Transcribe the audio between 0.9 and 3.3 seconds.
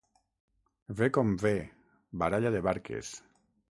Ve com ve, baralla de barques.